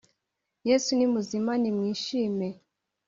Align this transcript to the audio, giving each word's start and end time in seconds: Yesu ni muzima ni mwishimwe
Yesu 0.67 0.91
ni 0.95 1.07
muzima 1.13 1.51
ni 1.61 1.69
mwishimwe 1.77 2.47